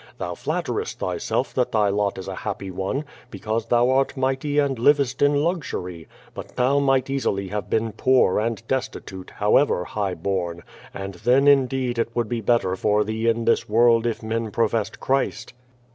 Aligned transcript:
Thou 0.17 0.33
flatterest 0.33 0.97
thyself 0.97 1.53
that 1.53 1.71
thy 1.71 1.89
lot 1.89 2.17
is 2.17 2.27
a 2.27 2.33
happy 2.33 2.71
one, 2.71 3.05
because 3.29 3.67
thou 3.67 3.91
art 3.91 4.17
mighty 4.17 4.57
and 4.57 4.79
livest 4.79 5.21
in 5.21 5.43
luxury, 5.43 6.07
but 6.33 6.55
thou 6.55 6.79
might 6.79 7.07
easily 7.07 7.49
have 7.49 7.69
been 7.69 7.91
poor 7.91 8.39
and 8.39 8.67
destitute, 8.67 9.29
however 9.35 9.83
high 9.85 10.15
born, 10.15 10.63
and 10.91 11.13
then 11.23 11.47
indeed 11.47 11.99
it 11.99 12.09
would 12.15 12.29
be 12.29 12.41
better 12.41 12.75
for 12.75 13.03
thee 13.03 13.29
in 13.29 13.45
this 13.45 13.69
world 13.69 14.07
if 14.07 14.23
men 14.23 14.49
professed 14.49 14.99
Christ. 14.99 15.53